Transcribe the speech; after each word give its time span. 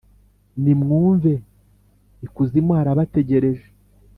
nimwumve! 0.61 1.33
ikuzimu 2.25 2.71
harabategereje 2.79 3.65